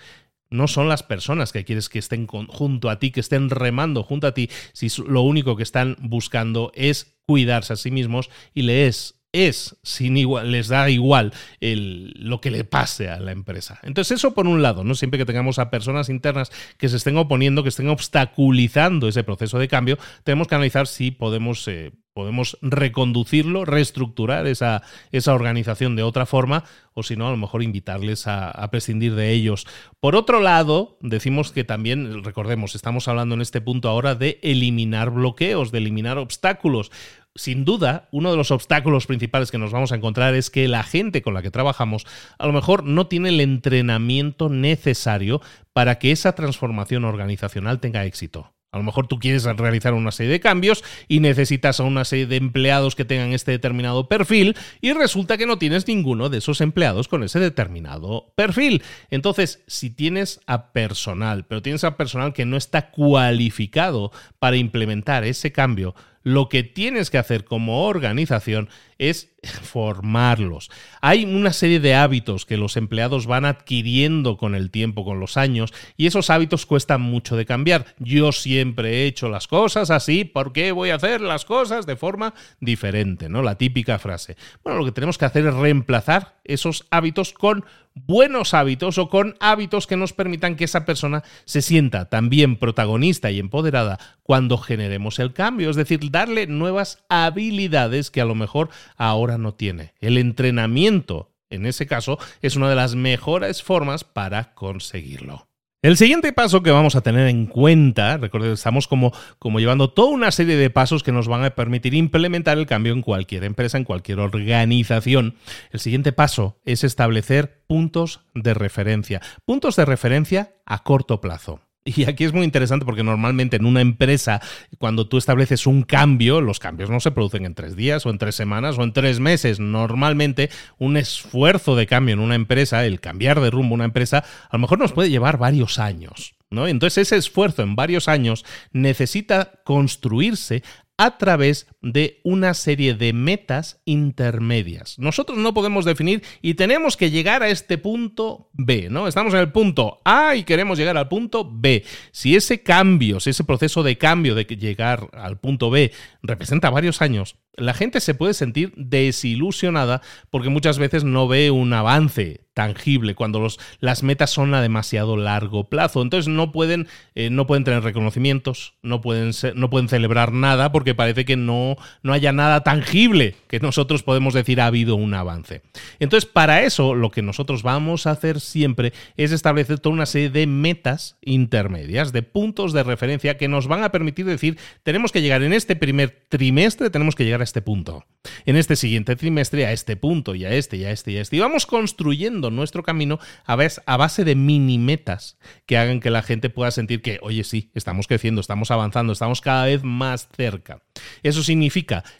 [0.50, 4.26] no son las personas que quieres que estén junto a ti, que estén remando junto
[4.26, 8.88] a ti, si lo único que están buscando es cuidarse a sí mismos y les
[8.88, 13.78] es sin igual, les da igual lo que le pase a la empresa.
[13.82, 14.94] Entonces, eso por un lado, ¿no?
[14.94, 19.58] Siempre que tengamos a personas internas que se estén oponiendo, que estén obstaculizando ese proceso
[19.58, 26.02] de cambio, tenemos que analizar si podemos eh, podemos reconducirlo, reestructurar esa, esa, organización de
[26.02, 29.68] otra forma, o si no, a lo mejor invitarles a, a, prescindir de ellos.
[30.00, 35.10] Por otro lado, decimos que también, recordemos, estamos hablando en este punto ahora de eliminar
[35.10, 36.90] bloqueos, de eliminar obstáculos
[37.34, 40.82] sin duda, uno de los obstáculos principales que nos vamos a encontrar es que la
[40.82, 42.06] gente con la que trabajamos
[42.38, 45.40] a lo mejor no tiene el entrenamiento necesario
[45.72, 48.52] para que esa transformación organizacional tenga éxito.
[48.70, 52.26] A lo mejor tú quieres realizar una serie de cambios y necesitas a una serie
[52.26, 56.60] de empleados que tengan este determinado perfil y resulta que no tienes ninguno de esos
[56.60, 58.82] empleados con ese determinado perfil.
[59.10, 65.24] Entonces, si tienes a personal, pero tienes a personal que no está cualificado para implementar
[65.24, 69.30] ese cambio, lo que tienes que hacer como organización es
[69.62, 70.70] formarlos.
[71.00, 75.36] Hay una serie de hábitos que los empleados van adquiriendo con el tiempo, con los
[75.36, 77.86] años, y esos hábitos cuestan mucho de cambiar.
[77.98, 81.96] Yo siempre he hecho las cosas así, ¿por qué voy a hacer las cosas de
[81.96, 83.28] forma diferente?
[83.28, 83.42] ¿no?
[83.42, 84.36] La típica frase.
[84.64, 87.64] Bueno, lo que tenemos que hacer es reemplazar esos hábitos con
[88.06, 93.30] buenos hábitos o con hábitos que nos permitan que esa persona se sienta también protagonista
[93.30, 98.70] y empoderada cuando generemos el cambio, es decir, darle nuevas habilidades que a lo mejor
[98.96, 99.94] ahora no tiene.
[100.00, 105.47] El entrenamiento, en ese caso, es una de las mejores formas para conseguirlo.
[105.80, 110.10] El siguiente paso que vamos a tener en cuenta, recuerden, estamos como, como llevando toda
[110.10, 113.78] una serie de pasos que nos van a permitir implementar el cambio en cualquier empresa,
[113.78, 115.36] en cualquier organización.
[115.70, 119.20] El siguiente paso es establecer puntos de referencia.
[119.44, 121.60] Puntos de referencia a corto plazo.
[121.96, 124.40] Y aquí es muy interesante porque normalmente en una empresa,
[124.78, 128.18] cuando tú estableces un cambio, los cambios no se producen en tres días o en
[128.18, 129.58] tres semanas o en tres meses.
[129.58, 134.56] Normalmente un esfuerzo de cambio en una empresa, el cambiar de rumbo una empresa, a
[134.56, 136.34] lo mejor nos puede llevar varios años.
[136.50, 136.66] ¿No?
[136.66, 140.62] Entonces ese esfuerzo en varios años necesita construirse
[140.96, 144.98] a través de una serie de metas intermedias.
[144.98, 149.06] Nosotros no podemos definir y tenemos que llegar a este punto B, ¿no?
[149.06, 151.84] Estamos en el punto A y queremos llegar al punto B.
[152.10, 157.00] Si ese cambio, si ese proceso de cambio de llegar al punto B representa varios
[157.00, 163.14] años, la gente se puede sentir desilusionada porque muchas veces no ve un avance tangible
[163.14, 163.46] cuando
[163.80, 166.02] las metas son a demasiado largo plazo.
[166.02, 170.94] Entonces no pueden, eh, no pueden tener reconocimientos, no pueden, no pueden celebrar nada porque
[170.94, 171.67] parece que no,
[172.02, 175.62] no haya nada tangible que nosotros podemos decir ha habido un avance.
[175.98, 180.30] Entonces para eso lo que nosotros vamos a hacer siempre es establecer toda una serie
[180.30, 185.22] de metas intermedias, de puntos de referencia que nos van a permitir decir tenemos que
[185.22, 188.04] llegar en este primer trimestre, tenemos que llegar a este punto.
[188.44, 191.20] En este siguiente trimestre a este punto y a este y a este y a
[191.22, 191.36] este.
[191.36, 196.22] Y vamos construyendo nuestro camino a, a base de mini metas que hagan que la
[196.22, 200.82] gente pueda sentir que, oye, sí, estamos creciendo, estamos avanzando, estamos cada vez más cerca.
[201.22, 201.57] Eso significa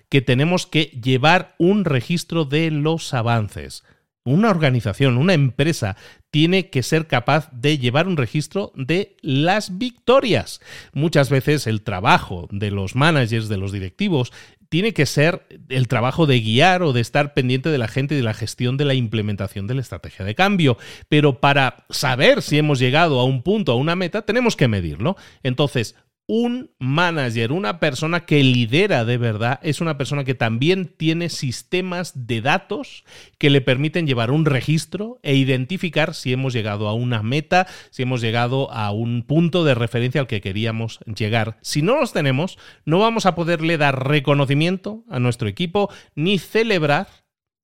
[0.08, 3.84] que tenemos que llevar un registro de los avances.
[4.24, 5.96] Una organización, una empresa,
[6.30, 10.60] tiene que ser capaz de llevar un registro de las victorias.
[10.92, 14.32] Muchas veces el trabajo de los managers, de los directivos,
[14.68, 18.18] tiene que ser el trabajo de guiar o de estar pendiente de la gente y
[18.18, 20.76] de la gestión de la implementación de la estrategia de cambio.
[21.08, 25.16] Pero para saber si hemos llegado a un punto, a una meta, tenemos que medirlo.
[25.42, 25.94] Entonces,
[26.30, 32.26] un manager, una persona que lidera de verdad, es una persona que también tiene sistemas
[32.26, 33.04] de datos
[33.38, 38.02] que le permiten llevar un registro e identificar si hemos llegado a una meta, si
[38.02, 41.56] hemos llegado a un punto de referencia al que queríamos llegar.
[41.62, 47.08] Si no los tenemos, no vamos a poderle dar reconocimiento a nuestro equipo ni celebrar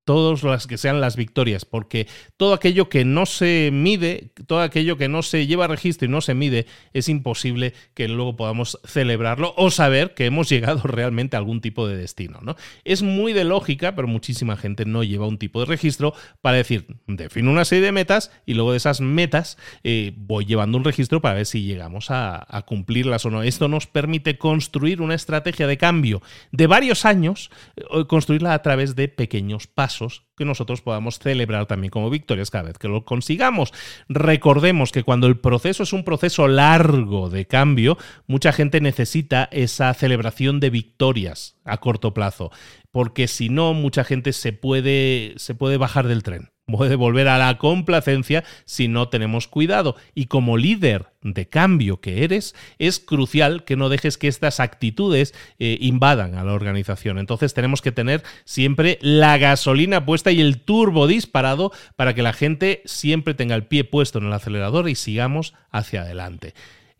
[0.05, 4.97] todas las que sean las victorias, porque todo aquello que no se mide, todo aquello
[4.97, 9.55] que no se lleva registro y no se mide, es imposible que luego podamos celebrarlo
[9.57, 12.41] o saber que hemos llegado realmente a algún tipo de destino.
[12.43, 12.57] ¿no?
[12.85, 16.87] Es muy de lógica, pero muchísima gente no lleva un tipo de registro para decir,
[17.07, 21.23] defino una serie de metas y luego de esas metas eh, voy llevando un registro
[21.23, 23.43] para ver si llegamos a, a cumplirlas o no.
[23.43, 28.95] Esto nos permite construir una estrategia de cambio de varios años, eh, construirla a través
[28.97, 29.94] de pequeños pasos
[30.37, 33.73] que nosotros podamos celebrar también como victorias cada vez que lo consigamos.
[34.09, 39.93] Recordemos que cuando el proceso es un proceso largo de cambio, mucha gente necesita esa
[39.95, 42.51] celebración de victorias a corto plazo,
[42.91, 47.39] porque si no, mucha gente se puede, se puede bajar del tren puede volver a
[47.39, 49.97] la complacencia si no tenemos cuidado.
[50.15, 55.35] Y como líder de cambio que eres, es crucial que no dejes que estas actitudes
[55.59, 57.19] eh, invadan a la organización.
[57.19, 62.33] Entonces tenemos que tener siempre la gasolina puesta y el turbo disparado para que la
[62.33, 66.55] gente siempre tenga el pie puesto en el acelerador y sigamos hacia adelante.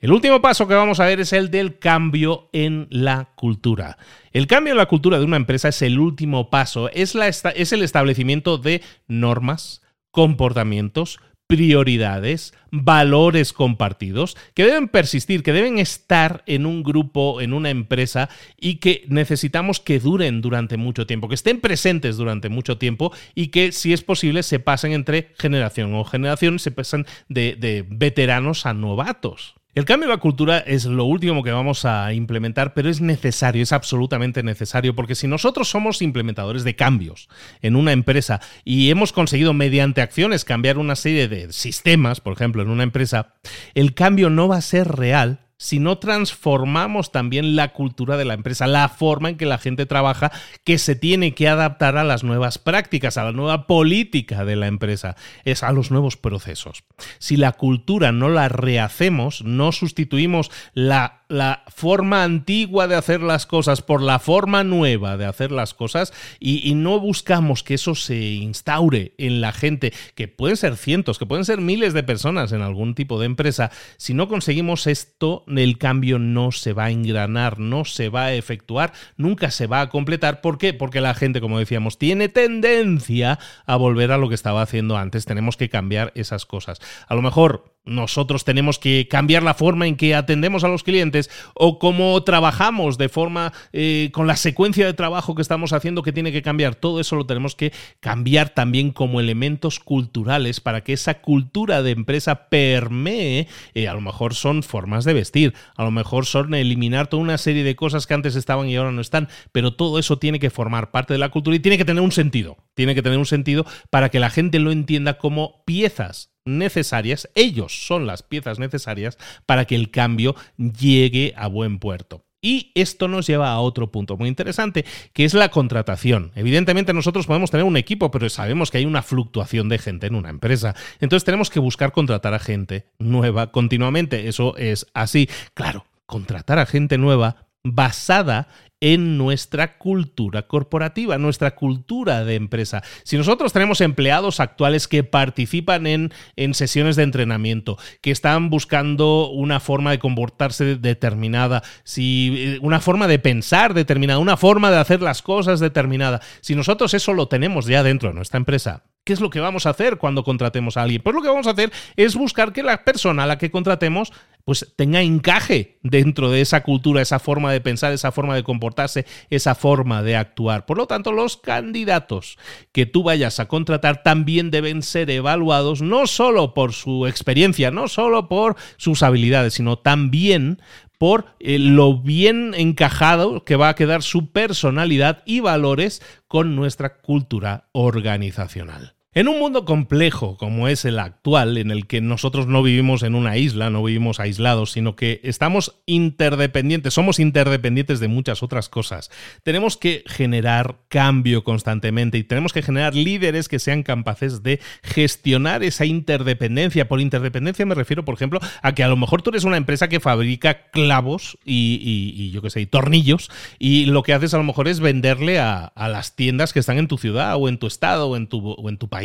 [0.05, 3.97] El último paso que vamos a ver es el del cambio en la cultura.
[4.33, 7.73] El cambio en la cultura de una empresa es el último paso, es, la, es
[7.73, 16.67] el establecimiento de normas, comportamientos, prioridades, valores compartidos, que deben persistir, que deben estar en
[16.67, 18.29] un grupo, en una empresa
[18.61, 23.47] y que necesitamos que duren durante mucho tiempo, que estén presentes durante mucho tiempo y
[23.47, 28.67] que, si es posible, se pasen entre generación o generación, se pasen de, de veteranos
[28.67, 29.55] a novatos.
[29.75, 33.61] El cambio de la cultura es lo último que vamos a implementar, pero es necesario,
[33.61, 37.29] es absolutamente necesario, porque si nosotros somos implementadores de cambios
[37.61, 42.63] en una empresa y hemos conseguido mediante acciones cambiar una serie de sistemas, por ejemplo,
[42.63, 43.35] en una empresa,
[43.75, 48.35] el cambio no va a ser real si no transformamos también la cultura de la
[48.35, 50.33] empresa, la forma en que la gente trabaja,
[50.65, 54.67] que se tiene que adaptar a las nuevas prácticas, a la nueva política de la
[54.67, 56.85] empresa, es a los nuevos procesos.
[57.19, 63.47] Si la cultura no la rehacemos, no sustituimos la la forma antigua de hacer las
[63.47, 68.17] cosas por la forma nueva de hacer las cosas y, no buscamos que eso se
[68.17, 72.63] instaure en la gente, que pueden ser cientos, que pueden ser miles de personas en
[72.63, 77.59] algún tipo de empresa, si no conseguimos esto, el cambio no se va a engranar,
[77.59, 80.41] no se va a efectuar, nunca se va a completar.
[80.41, 80.75] ¿Por qué?
[80.75, 85.25] Porque la gente, como decíamos, tiene tendencia a volver a lo que estaba haciendo antes.
[85.25, 86.81] Tenemos que cambiar esas cosas.
[87.07, 91.31] A lo mejor nosotros tenemos que cambiar la forma en que atendemos a los clientes
[91.55, 96.13] o cómo trabajamos de forma eh, con la secuencia de trabajo que estamos haciendo que
[96.13, 96.75] tiene que cambiar.
[96.75, 101.91] Todo eso lo tenemos que cambiar también como elementos culturales para que esa cultura de
[101.91, 103.49] empresa permee.
[103.75, 107.39] Eh, a lo mejor son formas de vestir, a lo mejor son eliminar toda una
[107.39, 110.51] serie de cosas que antes estaban y ahora no están, pero todo eso tiene que
[110.51, 112.57] formar parte de la cultura y tiene que tener un sentido.
[112.75, 117.87] Tiene que tener un sentido para que la gente lo entienda como piezas necesarias, ellos
[117.87, 122.25] son las piezas necesarias para que el cambio llegue a buen puerto.
[122.45, 124.85] Y esto nos lleva a otro punto muy interesante,
[125.15, 126.31] que es la contratación.
[126.35, 130.15] Evidentemente nosotros podemos tener un equipo, pero sabemos que hay una fluctuación de gente en
[130.15, 130.75] una empresa.
[131.01, 134.29] Entonces tenemos que buscar contratar a gente nueva continuamente.
[134.29, 135.31] Eso es así.
[135.55, 138.49] Claro, contratar a gente nueva basada
[138.81, 142.83] en nuestra cultura corporativa, nuestra cultura de empresa.
[143.03, 149.31] Si nosotros tenemos empleados actuales que participan en, en sesiones de entrenamiento, que están buscando
[149.31, 154.77] una forma de comportarse determinada, si eh, una forma de pensar determinada, una forma de
[154.77, 159.13] hacer las cosas determinada, si nosotros eso lo tenemos ya dentro de nuestra empresa, ¿Qué
[159.13, 161.03] es lo que vamos a hacer cuando contratemos a alguien?
[161.03, 164.13] Pues lo que vamos a hacer es buscar que la persona a la que contratemos
[164.45, 169.07] pues tenga encaje dentro de esa cultura, esa forma de pensar, esa forma de comportarse,
[169.31, 170.67] esa forma de actuar.
[170.67, 172.39] Por lo tanto, los candidatos
[172.73, 177.89] que tú vayas a contratar también deben ser evaluados no solo por su experiencia, no
[177.89, 180.61] solo por sus habilidades, sino también
[181.05, 187.03] por eh, lo bien encajado que va a quedar su personalidad y valores con nuestra
[187.03, 188.95] cultura organizacional.
[189.17, 193.15] En un mundo complejo como es el actual, en el que nosotros no vivimos en
[193.15, 199.13] una isla, no vivimos aislados, sino que estamos interdependientes, somos interdependientes de muchas otras cosas,
[199.45, 205.63] tenemos que generar cambio constantemente y tenemos que generar líderes que sean capaces de gestionar
[205.63, 206.89] esa interdependencia.
[206.89, 209.89] Por interdependencia me refiero, por ejemplo, a que a lo mejor tú eres una empresa
[209.89, 214.67] que fabrica clavos y, yo qué sé, tornillos, y lo que haces a lo mejor
[214.67, 218.17] es venderle a, las tiendas que están en tu ciudad o en tu estado o
[218.17, 219.04] en tu, o en tu país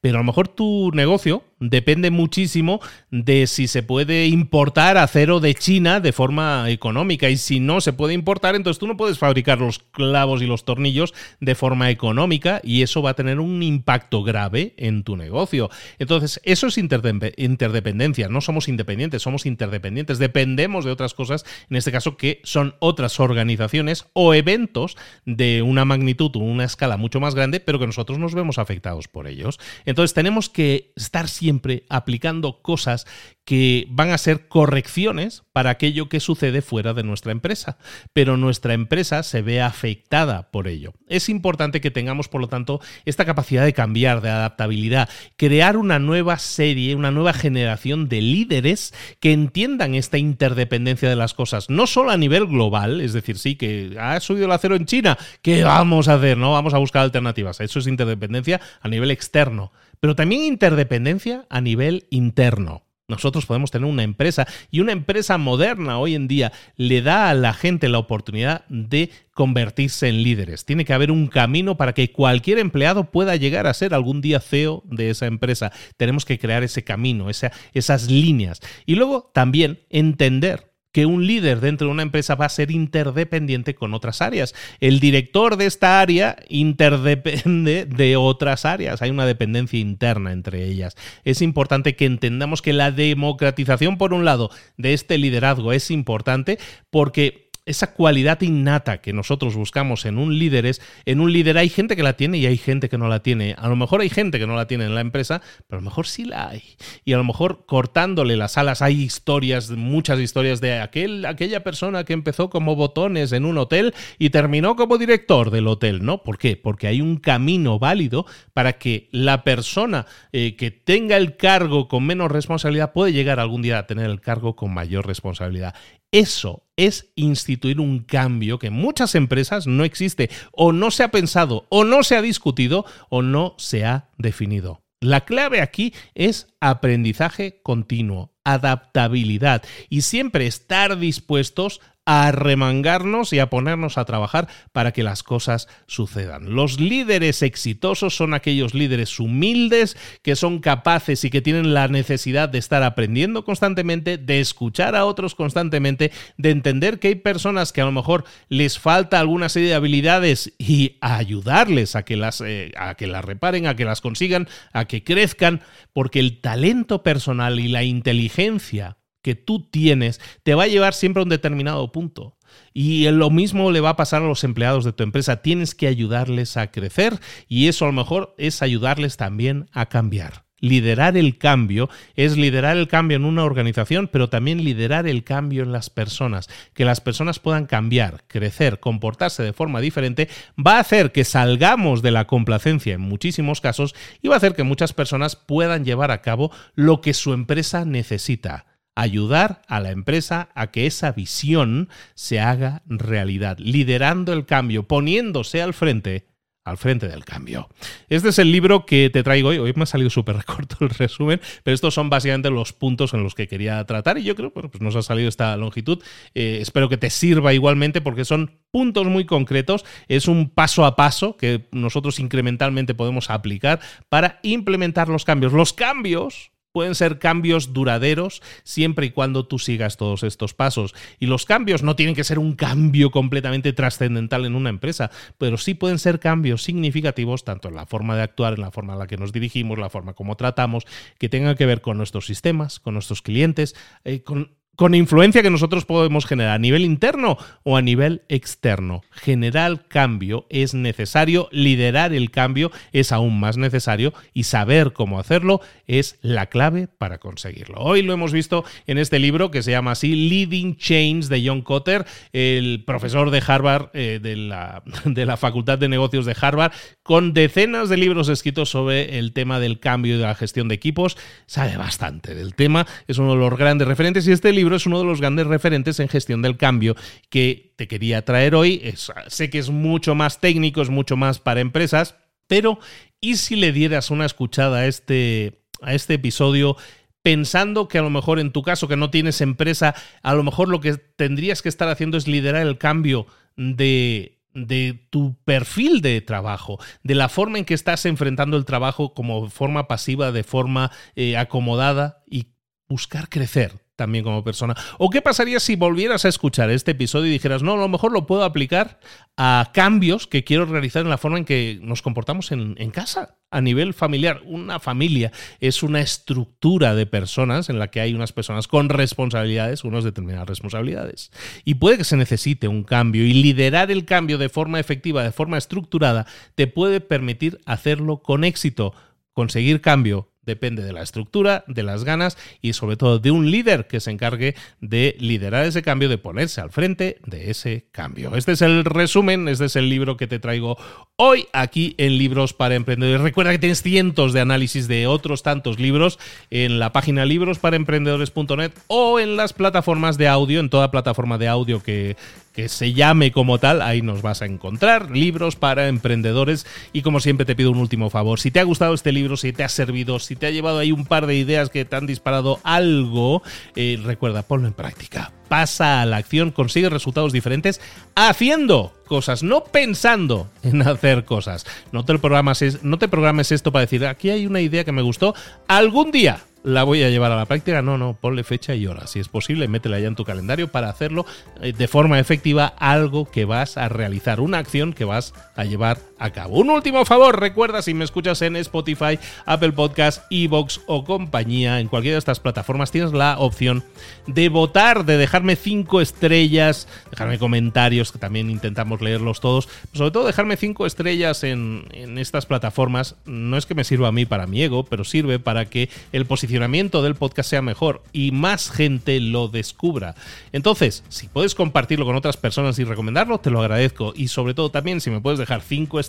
[0.00, 2.80] pero a lo mejor tu negocio depende muchísimo
[3.10, 7.30] de si se puede importar acero de China de forma económica.
[7.30, 10.64] Y si no se puede importar, entonces tú no puedes fabricar los clavos y los
[10.64, 15.70] tornillos de forma económica y eso va a tener un impacto grave en tu negocio.
[15.98, 21.92] Entonces, eso es interdependencia, no somos independientes, somos interdependientes, dependemos de otras cosas, en este
[21.92, 27.34] caso que son otras organizaciones o eventos de una magnitud o una escala mucho más
[27.34, 29.58] grande, pero que nosotros nos vemos afectados por ellos.
[29.84, 33.06] Entonces, tenemos que estar siempre siempre aplicando cosas
[33.46, 37.78] que van a ser correcciones para aquello que sucede fuera de nuestra empresa,
[38.12, 40.94] pero nuestra empresa se ve afectada por ello.
[41.08, 46.00] Es importante que tengamos, por lo tanto, esta capacidad de cambiar, de adaptabilidad, crear una
[46.00, 51.86] nueva serie, una nueva generación de líderes que entiendan esta interdependencia de las cosas, no
[51.86, 55.62] solo a nivel global, es decir, sí, que ha subido el acero en China, ¿qué
[55.62, 56.36] vamos a hacer?
[56.36, 57.60] No, vamos a buscar alternativas.
[57.60, 62.85] Eso es interdependencia a nivel externo pero también interdependencia a nivel interno.
[63.08, 67.34] Nosotros podemos tener una empresa y una empresa moderna hoy en día le da a
[67.34, 70.64] la gente la oportunidad de convertirse en líderes.
[70.64, 74.40] Tiene que haber un camino para que cualquier empleado pueda llegar a ser algún día
[74.40, 75.70] CEO de esa empresa.
[75.96, 78.60] Tenemos que crear ese camino, esas líneas.
[78.86, 83.74] Y luego también entender que un líder dentro de una empresa va a ser interdependiente
[83.74, 84.54] con otras áreas.
[84.80, 89.02] El director de esta área interdepende de otras áreas.
[89.02, 90.96] Hay una dependencia interna entre ellas.
[91.22, 96.58] Es importante que entendamos que la democratización, por un lado, de este liderazgo es importante
[96.88, 101.68] porque esa cualidad innata que nosotros buscamos en un líder es, en un líder hay
[101.68, 103.56] gente que la tiene y hay gente que no la tiene.
[103.58, 105.90] A lo mejor hay gente que no la tiene en la empresa, pero a lo
[105.90, 106.62] mejor sí la hay.
[107.04, 112.04] Y a lo mejor cortándole las alas hay historias, muchas historias de aquel, aquella persona
[112.04, 116.22] que empezó como botones en un hotel y terminó como director del hotel, ¿no?
[116.22, 116.56] ¿Por qué?
[116.56, 122.06] Porque hay un camino válido para que la persona eh, que tenga el cargo con
[122.06, 125.74] menos responsabilidad puede llegar algún día a tener el cargo con mayor responsabilidad.
[126.16, 131.10] Eso es instituir un cambio que en muchas empresas no existe o no se ha
[131.10, 134.80] pensado o no se ha discutido o no se ha definido.
[135.02, 143.50] La clave aquí es aprendizaje continuo, adaptabilidad y siempre estar dispuestos a remangarnos y a
[143.50, 146.54] ponernos a trabajar para que las cosas sucedan.
[146.54, 152.48] Los líderes exitosos son aquellos líderes humildes que son capaces y que tienen la necesidad
[152.48, 157.80] de estar aprendiendo constantemente, de escuchar a otros constantemente, de entender que hay personas que
[157.80, 162.72] a lo mejor les falta alguna serie de habilidades y ayudarles a que las, eh,
[162.78, 167.58] a que las reparen, a que las consigan, a que crezcan, porque el talento personal
[167.58, 168.96] y la inteligencia
[169.26, 172.36] que tú tienes te va a llevar siempre a un determinado punto.
[172.72, 175.42] Y lo mismo le va a pasar a los empleados de tu empresa.
[175.42, 177.18] Tienes que ayudarles a crecer
[177.48, 180.44] y eso a lo mejor es ayudarles también a cambiar.
[180.60, 185.64] Liderar el cambio es liderar el cambio en una organización, pero también liderar el cambio
[185.64, 186.48] en las personas.
[186.72, 192.00] Que las personas puedan cambiar, crecer, comportarse de forma diferente, va a hacer que salgamos
[192.00, 196.12] de la complacencia en muchísimos casos y va a hacer que muchas personas puedan llevar
[196.12, 201.88] a cabo lo que su empresa necesita ayudar a la empresa a que esa visión
[202.14, 206.26] se haga realidad, liderando el cambio, poniéndose al frente
[206.66, 207.68] al frente del cambio.
[208.08, 209.58] Este es el libro que te traigo hoy.
[209.58, 213.22] Hoy me ha salido súper corto el resumen, pero estos son básicamente los puntos en
[213.22, 216.02] los que quería tratar y yo creo que bueno, pues nos ha salido esta longitud.
[216.34, 219.84] Eh, espero que te sirva igualmente porque son puntos muy concretos.
[220.08, 223.78] Es un paso a paso que nosotros incrementalmente podemos aplicar
[224.08, 225.52] para implementar los cambios.
[225.52, 230.94] Los cambios pueden ser cambios duraderos siempre y cuando tú sigas todos estos pasos.
[231.18, 235.56] Y los cambios no tienen que ser un cambio completamente trascendental en una empresa, pero
[235.56, 238.98] sí pueden ser cambios significativos tanto en la forma de actuar, en la forma en
[238.98, 240.84] la que nos dirigimos, la forma como tratamos,
[241.18, 243.74] que tengan que ver con nuestros sistemas, con nuestros clientes,
[244.04, 249.02] eh, con con influencia que nosotros podemos generar a nivel interno o a nivel externo.
[249.10, 255.60] Generar cambio es necesario, liderar el cambio es aún más necesario y saber cómo hacerlo
[255.86, 257.78] es la clave para conseguirlo.
[257.78, 261.62] Hoy lo hemos visto en este libro que se llama así Leading Change de John
[261.62, 266.72] Cotter, el profesor de Harvard, eh, de, la, de la Facultad de Negocios de Harvard,
[267.02, 270.74] con decenas de libros escritos sobre el tema del cambio y de la gestión de
[270.74, 271.16] equipos.
[271.46, 274.98] Sabe bastante del tema, es uno de los grandes referentes y este libro es uno
[274.98, 276.96] de los grandes referentes en gestión del cambio
[277.30, 278.94] que te quería traer hoy.
[279.28, 282.16] sé que es mucho más técnico, es mucho más para empresas,
[282.48, 282.80] pero
[283.20, 286.76] ¿y si le dieras una escuchada a este, a este episodio?
[287.22, 290.68] pensando que a lo mejor en tu caso que no tienes empresa, a lo mejor
[290.68, 296.20] lo que tendrías que estar haciendo es liderar el cambio de, de tu perfil de
[296.20, 300.92] trabajo, de la forma en que estás enfrentando el trabajo como forma pasiva, de forma
[301.16, 302.46] eh, acomodada y
[302.88, 304.74] buscar crecer también como persona.
[304.98, 308.12] ¿O qué pasaría si volvieras a escuchar este episodio y dijeras, no, a lo mejor
[308.12, 309.00] lo puedo aplicar
[309.36, 313.36] a cambios que quiero realizar en la forma en que nos comportamos en, casa?
[313.50, 318.32] A nivel familiar, una familia es una estructura de personas en la que hay unas
[318.32, 321.30] personas con responsabilidades, unas determinadas responsabilidades.
[321.64, 325.32] Y puede que se necesite un cambio y liderar el cambio de forma efectiva, de
[325.32, 328.94] forma estructurada, te puede permitir hacerlo con éxito,
[329.32, 333.86] conseguir cambio depende de la estructura, de las ganas y sobre todo de un líder
[333.86, 338.34] que se encargue de liderar ese cambio, de ponerse al frente de ese cambio.
[338.36, 340.78] Este es el resumen, este es el libro que te traigo
[341.16, 343.20] hoy aquí en Libros para Emprendedores.
[343.20, 346.18] Recuerda que tienes cientos de análisis de otros tantos libros
[346.50, 351.82] en la página librosparaemprendedores.net o en las plataformas de audio, en toda plataforma de audio
[351.82, 352.16] que,
[352.56, 357.20] que se llame como tal, ahí nos vas a encontrar libros para emprendedores y como
[357.20, 359.68] siempre te pido un último favor, si te ha gustado este libro, si te ha
[359.68, 363.42] servido, si te ha llevado ahí un par de ideas que te han disparado algo,
[363.74, 365.32] eh, recuerda, ponlo en práctica.
[365.48, 367.78] Pasa a la acción, consigue resultados diferentes
[368.14, 371.66] haciendo cosas, no pensando en hacer cosas.
[371.92, 375.02] No te, programas, no te programes esto para decir, aquí hay una idea que me
[375.02, 375.34] gustó,
[375.68, 377.80] algún día la voy a llevar a la práctica.
[377.80, 379.06] No, no, ponle fecha y hora.
[379.06, 381.24] Si es posible, métela ya en tu calendario para hacerlo
[381.62, 385.98] eh, de forma efectiva algo que vas a realizar, una acción que vas a llevar
[386.18, 386.58] a cabo.
[386.58, 391.88] Un último favor, recuerda si me escuchas en Spotify, Apple Podcast, Evox o compañía, en
[391.88, 393.84] cualquiera de estas plataformas tienes la opción
[394.26, 400.26] de votar, de dejarme cinco estrellas, dejarme comentarios, que también intentamos leerlos todos, sobre todo
[400.26, 401.86] dejarme cinco estrellas en,
[402.18, 403.16] estas plataformas.
[403.26, 406.26] No es que me sirva a mí para mi ego, pero sirve para que el
[406.26, 410.14] posicionamiento del podcast sea mejor y más gente lo descubra.
[410.52, 414.12] Entonces, si puedes compartirlo con otras personas y recomendarlo, te lo agradezco.
[414.16, 416.05] Y sobre todo también, si me puedes dejar 5 estrellas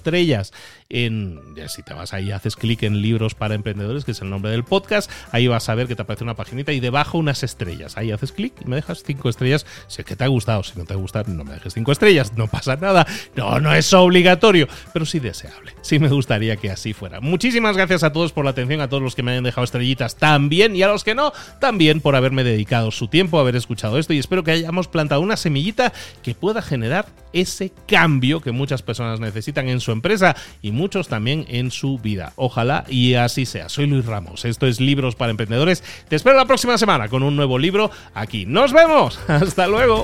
[0.89, 4.51] en, si te vas ahí, haces clic en libros para emprendedores, que es el nombre
[4.51, 7.97] del podcast, ahí vas a ver que te aparece una paginita y debajo unas estrellas.
[7.97, 9.65] Ahí haces clic y me dejas cinco estrellas.
[9.87, 11.91] Si es que te ha gustado, si no te ha gustado, no me dejes cinco
[11.91, 13.05] estrellas, no pasa nada.
[13.35, 15.73] No, no es obligatorio, pero sí deseable.
[15.81, 17.19] Sí me gustaría que así fuera.
[17.19, 20.15] Muchísimas gracias a todos por la atención, a todos los que me hayan dejado estrellitas
[20.15, 24.13] también y a los que no, también por haberme dedicado su tiempo, haber escuchado esto
[24.13, 25.93] y espero que hayamos plantado una semillita
[26.23, 31.45] que pueda generar ese cambio que muchas personas necesitan en su empresa y muchos también
[31.47, 32.33] en su vida.
[32.35, 33.69] Ojalá y así sea.
[33.69, 34.45] Soy Luis Ramos.
[34.45, 35.83] Esto es Libros para Emprendedores.
[36.07, 38.45] Te espero la próxima semana con un nuevo libro aquí.
[38.45, 39.19] Nos vemos.
[39.27, 40.03] Hasta luego.